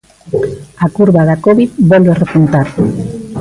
A 0.85 0.87
curva 0.95 1.27
da 1.29 1.37
Covid 1.45 1.69
volve 1.91 2.13
repuntar. 2.23 2.67